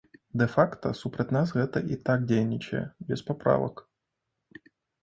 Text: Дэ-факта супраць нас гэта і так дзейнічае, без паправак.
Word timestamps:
Дэ-факта 0.41 0.93
супраць 1.01 1.35
нас 1.37 1.53
гэта 1.59 1.77
і 1.93 1.99
так 2.09 2.27
дзейнічае, 2.33 2.83
без 3.13 3.19
паправак. 3.31 3.87